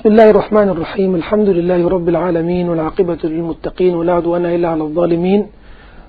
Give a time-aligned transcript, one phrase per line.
[0.00, 5.46] بسم الله الرحمن الرحيم الحمد لله رب العالمين والعاقبة للمتقين ولا عدوان إلا على الظالمين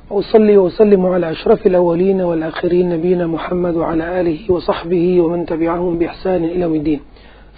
[0.09, 6.61] وأصلي وسلم على أشرف الأولين والآخرين نبينا محمد وعلى آله وصحبه ومن تبعهم بإحسان إلى
[6.61, 7.01] يوم الدين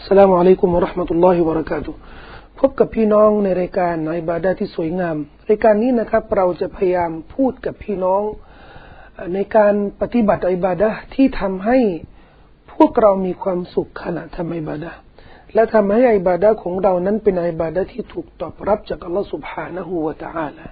[0.01, 1.93] السلام عليكم ورحمة الله وبركاته
[2.59, 5.15] พบกับพี่น้องในรายการในบาดาที่สวยงาม
[5.49, 8.23] รายการนี้นะครับเราจะพยายามพูดกับพี่น้อง
[9.33, 11.77] ในการปฏิบัติอิบาดะที่ทำให้
[12.73, 14.91] พวกเรามีความสุขขณะทำอิบาดะ
[15.53, 20.65] และทำให้อิบาดะของเรานั้นเป็นอิบาดะที่ถูกตอบรับจากอัลลอฮฺ سبحانه และ تعالى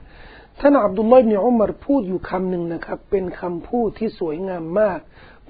[0.59, 4.99] ท่านอับดุลลอฮ์มิอุมารพูดอยู่คำหนึ่งนะครับ เป็นคำพูดที่สวยงามมาก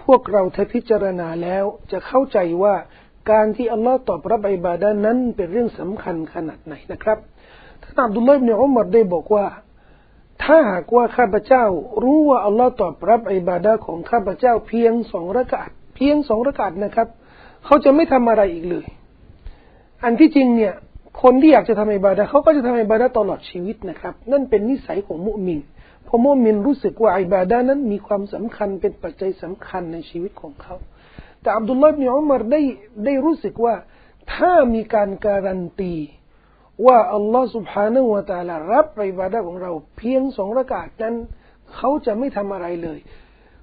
[0.03, 2.75] พวกเราถ้าพิจารณาแล้ว จะเข้าใจว่า
[3.31, 7.17] การที่อัลลอฮ์ตอบรับอิบาดะนั้นเป็นเรื่องสำคัญขนาดไหนนะครับ
[7.83, 9.45] ท่านอับดุลลอฮ์มิอุมารได้บอกว่า
[10.43, 11.65] ถ้าหากว่าข้าพเจ้า
[12.03, 17.07] รู้ว่าอัลลอฮ์ตอบรับอิบาดะของข้าพเจ้าเพียงสองระกาดเพียงสองระกาดนะครับ
[17.65, 18.87] เขาจะไม่ทำอะไรอีกเลย
[20.03, 20.73] อันที่จริงเนี่ย
[21.21, 25.59] คนที่อยากจะทำอิบาดะเขาก็จะทำอิบาดะตลอดชีวิตนะครับ นั่นเป็นนิสัยของมุมิน
[26.05, 30.75] เพราะมุมินรู้สึกว่าอิบาดะนั้นมีความสำคัญเป็นปัจจัยสำคัญในชีวิตของเขา
[31.41, 32.61] แต่อับดุลลอฮ์บิอุมารได้
[33.05, 33.75] ได้รู้สึกว่า
[34.33, 35.93] ถ้ามีการการันตี
[36.85, 41.15] ว่าอัลลอฮ์ سبحانه และ تعالى รับอิบาดะของเรา เพียงสองระกาศนั้น
[41.73, 42.99] เขาจะไม่ทำอะไรเลย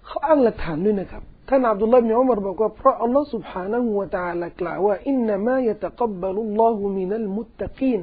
[0.06, 8.00] เขาอ้างหลักฐานด้วยนะครับ ท่านอับดุลลาห์บินอุมารบอกว่าเพราะอัลลอฮ์ سبحانه และ تعالى กล่าวว่าอินนามายะตะกับบัลุลลอฮุมินัลมุตตะกีน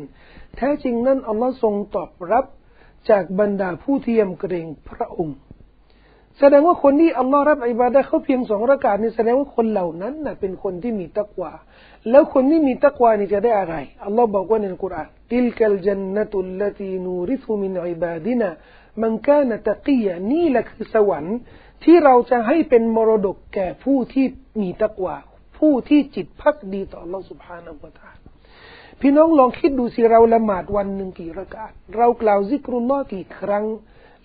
[0.56, 2.46] แท้จริงนั้นอัลลอฮ์ทรงตอบรับ
[3.10, 5.38] จากบรรดาผู้ที่ยำเกรงพระองค์
[6.40, 11.52] แสดงว่าคนที่อัลลอฮ์รับอิบาดะเขาเพียงสองระกาศนี่แสดงว่าคนเหล่านั้นน่ะเป็นคนที่มีตักวา
[12.10, 13.76] แล้วคนที่มีตักวานี่จะได้อะไร
[14.06, 18.50] อัลลอฮ์บอกว่าในอัลกุรอานติลกัลจันนตุลลตีนูริธุมินอิบาดินะ
[19.02, 21.38] มันกานตะกียนี่แหละคือสวรรค์
[21.85, 24.27] ที่เราจะให้เป็นมรดกแก่ผู้ที่
[24.61, 25.17] มีตะกวา
[25.59, 28.11] ผู้ที่จิตพักดีต่อเราสุภานะบะตา
[29.01, 33.65] พี่น้องลองคิดดูสิเราละหมาดวันหนึ่งกี่ระกาศเรากล่าวซิกรุลลอกี่ครั้ง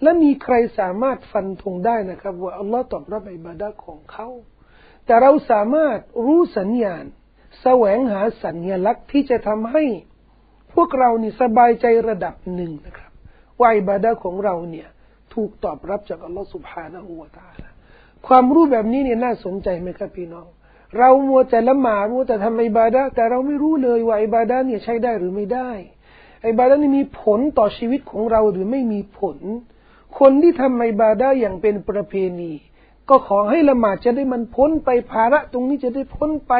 [0.01, 4.27] และมีใครสามารถฟันธงได้นะครับ ว่าอัลลอฮ์ตอบรับอิบาดาของเขา
[5.05, 7.03] แต่เราสามารถรู้สัญญาณ
[7.61, 9.83] แสวงหาสัญลักษณ์ที่จะทำให้
[10.73, 13.11] พวกเรานี่สบายใจระดับหนึ่งนะครับ
[13.59, 14.87] ว่าอิบาดาของเราเนี่ย
[15.33, 17.69] ถูกตอบรับจากอัลลอฮฺสุบฮานะฮูวาตาละ
[18.27, 20.47] ความรู้แบบนี้เนี่ยน่าสนใจไหมครับพี่น้อง
[20.97, 25.69] เรามัวแต่ละหมาดมัวแต่ทำอิบาดะแต่เราไม่รู้เลยว่าอิบาดะเนี่ยใช้ได้หรือไม่ได้
[26.47, 29.37] อิบาดะนี่มีผลต่อชีวิตของเราหรือไม่มีผล
[30.19, 32.51] คนที่ทำอิบาดะอย่างเป็นประเพณี
[33.09, 36.53] ก็ขอให้ละหมาดจะได้มันพ้นไปภาระตรงนี้จะได้พ้นไป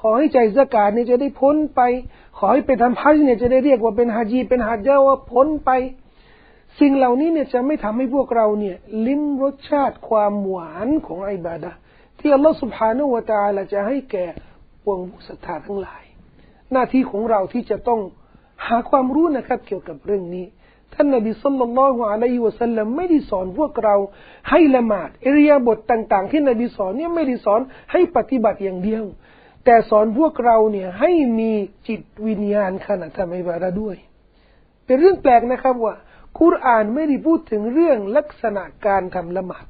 [0.00, 1.80] ขอให้ใจสกาดเนี่ยจะได้พ้นไป
[2.38, 5.70] ขอให้ไปทำฮัจญ์เนี่ยจะได้เรียกว่าเป็นฮาจีเป็นฮัจญ์ว่าพ้นไป
[6.78, 8.76] สิ่งเหล่านี้เนี่ยจะไม่ทำให้พวกเราเนี่ย
[9.06, 11.70] ลิ้มรสชาติความหวานของอิบาดะ
[12.18, 14.26] ที่อัลลอฮฺสุบฮานุวะตาลาจะให้แก่
[14.82, 16.04] พวงผู้ศรัทธาทั้งหลาย
[16.72, 18.00] หน้าที่ของเราที่จะต้อง
[18.66, 20.46] หาความรู้นะครับ เกี่ยวกับเรื่องนี้
[20.94, 23.96] ท่านนบีสุลต่านละฮ์อะลัยฮิวะสัลลัมไม่ได้สอนพวกเรา
[24.50, 27.60] ให้ละหมาดอริยาบทต่าง ๆ ที่นบีสอนเนี่ยไม่ได้สอน
[27.92, 29.04] ให้ปฏิบัติอย่างเดียว
[29.64, 31.52] แต่สอนพวกเราเนี่ยให้มี
[31.88, 33.96] จิตวิญญาณขณะทำอิบาดะด้วย
[34.84, 35.94] เป็นเรื่องแปลกนะครับว่า
[36.38, 39.66] คุรานไม่ได้พูดถึงเรื่องลักษณะการทำละหมาด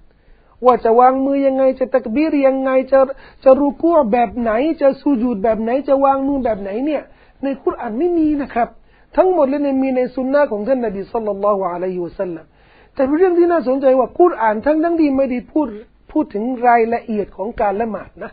[0.65, 3.01] ว่าจะวางมือยังไงจะตักบีรยังไงจะ
[3.45, 7.03] จะรูกู้แบบไหน จะสูญูดแบบไหน จะวางมือแบบไหนเนี่ย
[7.43, 8.69] ในคุรานไม่มีนะครับ
[9.17, 12.45] ทั้งหมดเลยในมีในสุนนะของท่านนบีสัลลัลลอฮุอะลัยฮิวสัลลัม
[12.95, 15.69] แต่เรื่องที่น่าสนใจว่าคุรานทั้งทั้งดีไม่ได้พูด
[16.13, 18.31] พูดถึงรายละเอียดของการละหมาดนะ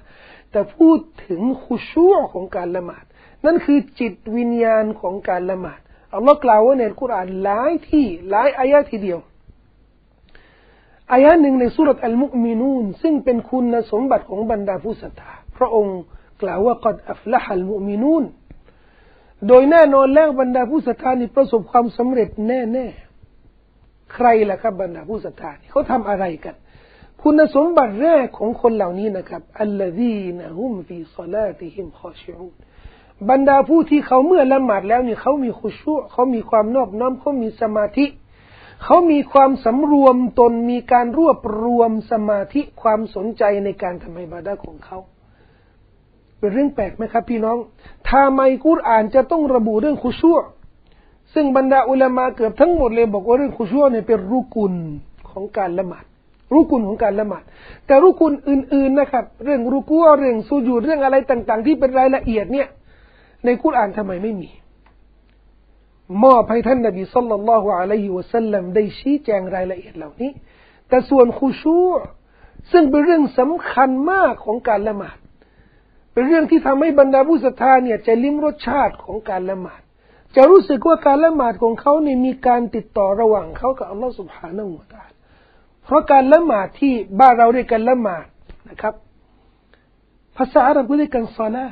[0.51, 3.03] แต่พูดถึงขุชูของการละหมาด
[3.45, 5.79] นั่นคือจิตวิญญาณของการละหมาด
[6.15, 9.19] อัลลอฮ์กล่าวว่าในคุรอานหลายที่หลายอายะทีเดียว
[11.11, 15.99] อายะหนึ่งในสุรษอัลมุมินูนซึ่งเป็นคุณสมบัติของบรรดาผู้ศรัทธาพระองค์
[16.41, 18.23] กล่าวว่ากัดอัฟละฮัลมุมินูน
[19.47, 22.85] โดยแน่นอนแล้วบรรดาผู้ศรัทธานี่ประสบความสำเร็จแน่แน่
[24.13, 26.55] ใครล่ะครับบรรดาผู้ศรัทธาเขาทำอะไรกัน
[27.23, 32.53] คุณสมบัติแรกของคนเหล่านี้นะครับอัลลอฮีนะฮุมฟีซาลาติฮิมขอชิอูน
[33.29, 38.05] บรรดาผู้ที่เขาเมื่อละหมาดแล้วนี่เขามีขุชุเขามีความนอบน้อมเขามีสมาธิ
[38.83, 44.97] เขามีความสำรวมตนมีการรวบรวมสมาธิความสนใจในการทำอิบาดะของเขา
[46.39, 47.57] เป็นเรื่องแปลกไหมครับ พี่น้อง
[48.09, 50.31] ทำไมกุรอานจะต้องระบุเรื่องขุชุ
[51.33, 54.73] ซึ่งบรรดาอุลามาเกือบทั้งหมดเลยบอกว่าเรื่องขุชุเนี่ยเป็นรุกุล
[55.29, 56.05] ของการละหมาด
[56.53, 57.43] รุกุลของการละหมาด
[57.85, 62.67] แต่รุกุลอื่น ๆนะครับ เรื่องรุกัวเรื่องสูญูดเรื่องอะไรต่าง ๆ ที่เป็นรายละเอียดเนี่ย
[63.47, 64.49] ในคุรานทำไมไม่มี
[66.23, 70.31] มอบให้ท่านนบีสัลลัลลอฮุอะลัยฮิวะสัลลัมได้ชี้แจงรายละเอียดเหล่านี้
[70.87, 71.77] แต่ส่วนคุชู
[72.71, 75.17] ซึ่งเป็นเรื่องสำคัญมากของการละหมาด
[76.13, 79.81] เป็นเรื่องที่ทำให้บรรดาผู้ศรัทธาเนี่ยจะลิ้มรสชาติของการละหมาด
[80.35, 85.11] จะรู้สึกว่าการละหมาดของเขาเนี่ยมีการติดต่อระหว่างเขากับอัลลอฮฺสุบฮานาอูตาล
[85.83, 88.25] เพราะการละหมาดที่บ้านเราเรียกกันละหมาด
[88.69, 88.93] นะครับ
[90.37, 91.67] ภาษาอาหรับเรียกกันซาลา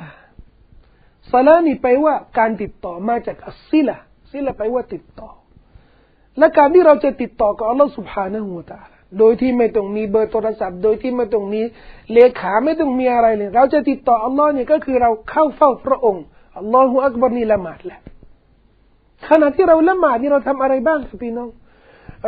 [1.38, 3.96] าลานี่แปลว่าการติดต่อมาจากอัสซิละ
[4.32, 5.28] ซิละแปลว่าติดต่อ
[6.38, 8.88] และการที่เราจะติดต่อกับอัลลอฮฺสุบฮานาอูตาล
[9.18, 11.60] โดยที่ไม่ต้องมีเบอร์โทรศัพท์ โดยที่ไม่ต้องมี
[12.12, 16.24] เลขาไม่ต้องมีอะไรเลย เราจะติดต่ออัลลอฮ์เนี่ยก็คือเราเข้าเฝ้าพระองค์
[16.58, 18.00] อัลลอฮฺอักบารนี่ละหมาดแหละ
[19.28, 21.48] ขณะที่เราละหมาดนี่เราทำอะไรบ้างครับพี่น้อง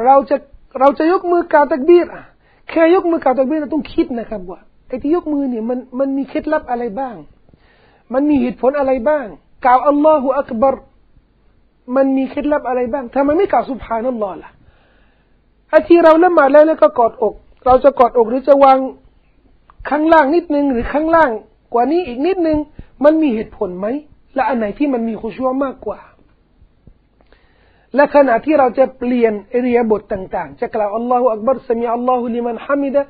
[0.06, 0.36] เราจะ
[0.80, 2.24] เราจะยกมือกาตักบีรอะ
[2.70, 7.14] แค่ยกมือกาตักบีรเราต้องคิดนะครับว่าไอ้ที่ยกมือเนี่ยมันมันมีเคล็ดลับอะไรบ้าง
[8.12, 9.26] มันมีเหตุผลอะไรบ้าง
[9.64, 10.75] กล่าวอัลลอฮฺอักบาร
[11.96, 14.50] มันมีเคล็ดลับอะไรบ้างทำไมไม่กล่าวสุบฮานัลลอฮ์ล่ะ
[15.69, 17.34] ไอ้ที่เราละหมาดแล้วแล้วก็กอดอก
[17.66, 18.78] เราจะกอดอกหรือจะวาง
[19.90, 21.31] ข้างล่างนิดนึงหรือข้างล่าง
[21.72, 22.58] กว่านี้อีกนิดนึง
[23.05, 23.87] มันมีเหตุผลไหม
[24.34, 25.99] และอันไหนที่มันมีคุชัวมากกว่า
[27.94, 29.32] และขณะที่เราจะเปลี่ยน
[29.62, 33.02] เริยบทต่างๆ จะกล่าวอัลลอฮฺอักบารสมีอัลลอฮฺลิมันฮามิดะ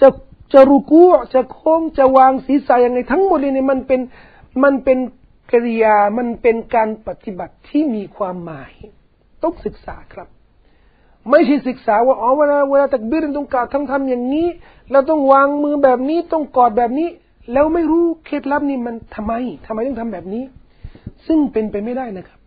[0.00, 0.08] จะ
[0.52, 1.04] จะรุกู
[1.34, 4.00] จะโค้งจะวางศีรษะยังไงทั้งหมดเลยมันเป็น
[4.62, 4.98] มันเป็น
[5.50, 8.72] กิริยามันเป็นการปฏิบัติที่มีความหมาย
[9.42, 10.28] ต้องศึกษาครับ
[11.30, 14.48] ไม่ใช่ศึกษาว่าอ๋อเวลาเวลาตักบิรต้องการทำทำอย่างนี้
[14.90, 17.08] เราต้องวางมือแบบนี้ต้องกอดแบบนี้
[17.52, 19.32] แล้วไม่รู้เคล็ดลับนี่มันทำไม
[19.66, 20.44] ทำไมต้องทำแบบนี้
[21.26, 22.38] ซึ่งเป็นไปไม่ได้นะครับ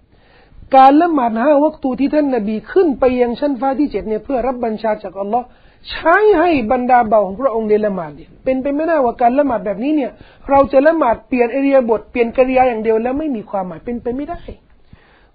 [0.76, 5.46] การละหมาดห้าวัตูที่ท่านนบีขึ้นไปยังชั้นฟ้าที่เจ็ดเนี่ยเพื่อรับบัญชาจากอัลลอฮ์
[5.92, 10.12] ใช้ให้บรรดาเบาของพระองค์ในละหมาดเนี่ยเป็นไปไม่ได้ว่าการละหมาดแบบนี้เนี่ย
[10.50, 14.42] เราจะละหมาดเปลี่ยนเอริยบทเปลี่ยนกริยาอย่างเดียวแล้วไม่มีความหมายเป็นไปไม่ได้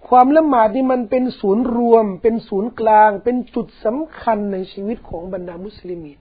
[0.09, 6.13] ความละหมาดนี่มันเป็นศูนย์รวม เป็นศูนย์กลาง เป็นจุดสำคัญในชีวิตของบรรดามุสลิมี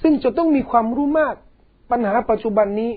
[0.00, 1.34] ซึ่งจะต้องมีความรู้มาก
[1.90, 2.92] ปัญหาปัจจุบันนี้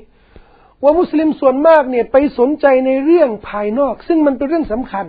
[0.83, 5.05] ว่ามุสลิมส่วนมากเนี่ยไปสนใจในเรื่องภายนอก ซึ่งมันเป็นเรื่องสำคัญ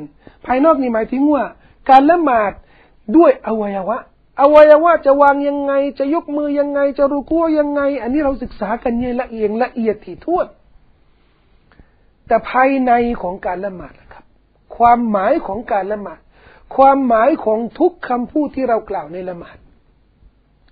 [0.47, 1.45] ภายนอกนี่หมายถึงว่า
[1.91, 2.53] การละหมาด
[3.17, 3.99] ด้วยอวัยวะ
[4.41, 10.47] อวัยวะจะวางยังไง จะยกมือยังไง จะรูกัวยังไง อันนี้เราศึกษากันเนี่ยละเอียดละเอียดถี่ถ้วน
[12.27, 12.93] แต่ภายใน
[13.23, 14.25] ของการละหมาดครับ
[14.77, 16.21] ความหมายของการละหมาด
[16.77, 19.57] ความหมายของทุกคำพูดที่เรากล่าวในละหมาด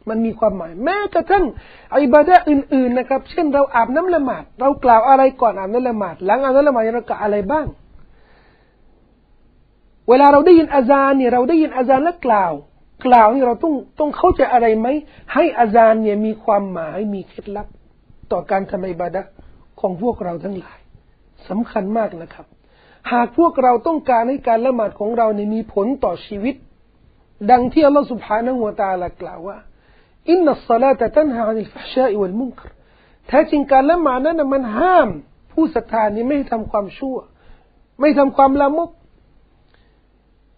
[0.08, 1.44] มันมีความหมาย แม้กระทั่ง
[1.92, 7.66] อิบาดะอื่น ๆ นะครับ เช่นเราอาบน้ำละหมาด เรากล่าวอะไรก่อนอาบน้ำละหมาด หลังอาบน้ำละหมาดเรากล่าวอะไรบ้าง
[10.08, 12.52] เวลาเราได้ยินอาจารย์เนี่ยเราได้ยินอาจารย์แล้วกล่าว
[13.06, 14.86] กล่าวนี่เราต้องต้องเข้าใจอะไรไหม
[15.34, 17.66] ให้อาจารย์เนี่ยมีความหมายมีเคล็ดลับ
[18.32, 19.22] ต่อการทำอิบาดะ
[19.80, 20.78] ของพวกเราทั้งหลาย
[21.48, 22.46] สำคัญมากนะครับ
[23.12, 26.54] หากพวกเราต้องการให้การละหมาดของเราเนี่ยมีผลต่อชีวิต
[27.50, 29.58] ดังที่อัลลอฮฺสุบฮานะหัวตาลากล่าวว่า
[30.30, 32.66] อินนัสซาลาตะตันฮานิลฟะชาอิวัลมุนคร
[33.28, 35.08] แท้จริงการละหมาดนั้นมันห้าม
[35.52, 37.16] ผู้ศรัทธานี่ไม่ทำความชั่ว
[38.00, 38.90] ไม่ทำความละมุก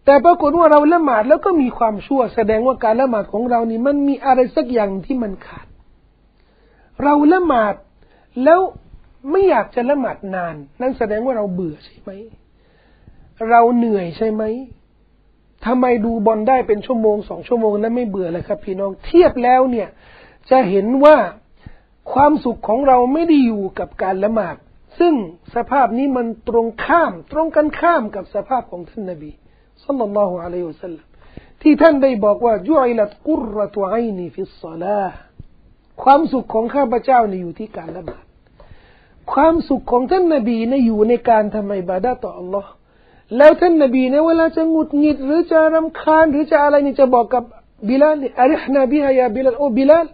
[0.04, 5.66] แต่ปรากฏว่าเราละหมาดแล้วก็มีความชั่ว แสดงว่าการละหมาดของเรานี่มันมีอะไรสักอย่างที่มันขาด
[7.02, 7.75] เราละหมาด
[8.44, 8.60] แล้ว
[9.31, 12.10] ไม่อยากจะละหมาดนาน นั่นแสดงว่าเราเบื่อใช่ไหม
[13.50, 14.43] เราเหนื่อยใช่ไหม
[15.66, 19.88] ทำไมดูบอลได้เป็นชั่วโมงสองชั่วโมงแล้วไม่เบื่อเลยครับ พี่น้องเทียบแล้วเนี่ย
[20.50, 21.16] จะเห็นว่า
[22.12, 24.56] ความสุขของเราไม่ได้อยู่กับการละหมาด
[24.98, 25.14] ซึ่ง
[25.55, 29.31] สภาพนี้มันตรงข้าม ตรงกันข้ามกับสภาพของท่านนบี
[29.86, 31.06] صلى الله عليه وسلم
[31.62, 35.03] ที่ท่านได้บอกว่าجعلت قرة عيني في الصلاة
[36.03, 38.24] ความสุขของข้าพเจ้านี่อยู่ที่การละหมาด
[39.32, 42.67] ความสุขของท่านนบีนะอยู่ในการทำอิบาดะต่อ Allah
[43.36, 47.44] แล้วท่านนบีเนี่ยเวลาจะงุดหงิดหรือจะรำคาญหรือจะอะไรนี่จะบอกกับ
[47.89, 50.06] บิลาลأرحنا بها يا بلالโอบิลาล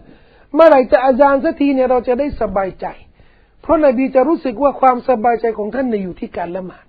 [0.55, 2.87] เมื่อไรจะอาจารย์สักทีเนี่ยเราจะได้สบายใจ
[3.63, 6.85] เพราะนบีจะรู้สึกว่าความสบายใจของท่านเนี่ยอยู่ที่การละหมาด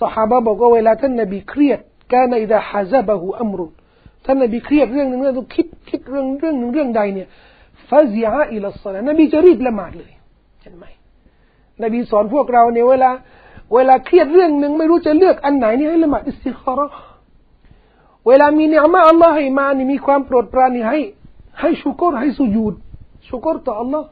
[0.00, 1.80] สหายบอกว่าเวลาท่านนบีเครียด
[2.12, 3.72] كان إذا حزبه أمر
[4.24, 7.28] ท่านนบีเครียดเรื่องหนึ่งเรื่องต้องคิดคิดเรื่องเรื่องหนึ่งเรื่องใดเนี่ย
[7.88, 10.12] ฟาซิอาอิลสลานบีจะรีบละหมาดเลย
[10.62, 10.84] เห็นไหม
[11.82, 13.10] นบีสอนพวกเราเนี่ยเวลา
[13.74, 16.86] เวลาเครียดเรื่องหนึ่งไม่รู้จะเลือกอันไหนนี่ให้ละหมาดอิสติคาระ
[18.26, 20.98] เวลามีเนื้อมาอัลลอฮ์ให้มานี่มีความโปรดปรานนี่ให้
[21.60, 22.74] ให้ชุกรให้สุญูด
[23.28, 24.08] ชุกรต่ออัลลอฮ์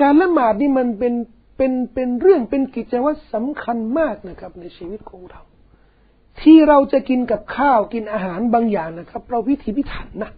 [0.00, 1.14] การละหมาดนี่มันเป็น
[1.56, 5.40] เป็นเป็นเรื่องเป็นกิจวัตรสำคัญมากนะครับ ในชีวิตของเรา
[6.42, 10.30] ที่เราจะกินกับข้าวกินอาหารบางอย่างนะครับ เราพิถีพิถันนะ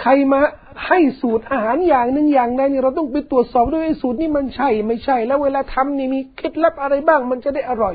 [0.00, 0.40] ใครมา
[0.86, 7.94] ให้สูตรอาหารอย่างหนึ่งอย่างใดนี่เราต้องไปตรวจสอบด้วยสูตรนี่มันใช่ ไม่ใช่ แล้วเวลาทำนี่มีเคล็ดลับอะไรบ้าง มันจะได้อร่อย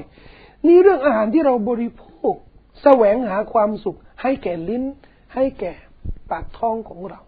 [0.68, 2.34] นี่เรื่องอาหารที่เราบริโภค
[2.82, 4.84] แสวงหาความสุข ให้แก่ลิ้น
[5.36, 5.74] ให้แก่
[6.30, 7.20] ปากท้องของเรา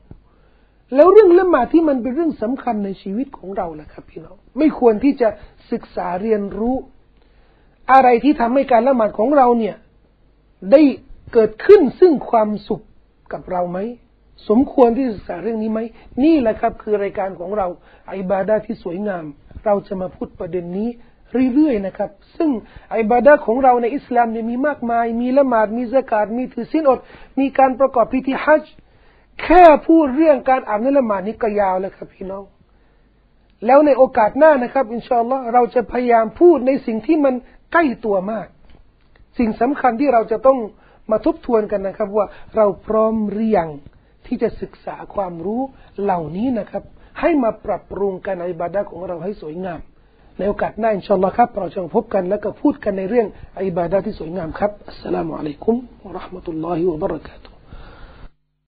[0.96, 5.30] แล้วเรื่องละหมาดที่มันเป็นเรื่องสำคัญในชีวิตของเราแหละครับ พี่น้องไม่ควรที่จะ
[5.72, 6.75] ศึกษาเรียนรู้
[7.92, 9.75] อะไรที่ทำให้การละหมาดของเราเนี่ย
[10.72, 10.82] ได้
[11.34, 12.82] เกิดขึ้นซึ่งความสุข
[13.34, 13.80] กับเราไหม
[14.50, 15.80] สมควรที่ศึกษาเรื่องนี้ไหม
[16.24, 17.68] นี่แหละครับ คือรายการของเรา
[18.20, 19.25] อิบาดาที่สวยงาม
[19.66, 20.90] เราจะมาพูดประเด็นนี้
[21.54, 22.50] เรื่อยๆนะครับ ซึ่ง
[23.00, 27.00] อิบาดาของเราในอิสลามเนี่ยมีมากมาย มีละหมาด มีสกาดมีถือศีลอด
[27.40, 28.74] มีการประกอบพิธีฮัจจ์
[29.42, 32.44] แค่พูดเรื่องการอ่าน้ำละหมาดนี้ก็ยาวแล้วครับพี่น้อง
[33.66, 37.36] แล้วในโอกาสหน้านะครับ อินชาอัลลอฮ์เราจะพยายามพูดในสิ่งที่มัน
[37.74, 38.48] ใกล้ตัวมาก
[39.38, 40.60] สิ่งสำคัญที่เราจะต้อง
[41.12, 42.25] มาทบทวนกันนะครับ ว่า
[42.56, 43.70] เราพร้อมหรือยัง
[44.25, 45.62] ที่จะศึกษาความรู้
[46.01, 46.84] เหล่านี้นะครับ
[47.20, 49.80] ให้มาปรับปรุงการอิบาดะของเราให้สวยงาม
[50.38, 53.27] ในโอกาสหน้าอินชาอัลลอฮ์ครับ เราจะพบกันแล้วก็พูดกันในเรื่อง
[53.68, 55.75] อิบาดะที่สวยงามครับอัสสลามุอะลัยกุม
[56.06, 57.52] วะราะห์มะตุลลอฮิวะบะเราะกาตุ